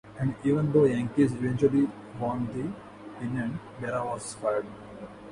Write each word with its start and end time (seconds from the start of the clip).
And 0.17 0.33
even 0.43 0.71
though 0.71 0.87
the 0.87 0.95
Yankees 0.95 1.31
eventually 1.31 1.87
won 2.19 2.47
the 2.47 3.19
pennant, 3.19 3.57
Berra 3.79 4.03
was 4.03 4.33
fired. 4.33 4.65